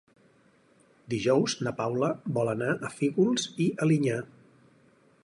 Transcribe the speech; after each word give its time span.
Dijous 1.13 1.55
na 1.67 1.73
Paula 1.83 2.09
vol 2.39 2.51
anar 2.55 2.71
a 2.89 2.93
Fígols 2.97 3.47
i 3.67 3.71
Alinyà. 3.87 4.17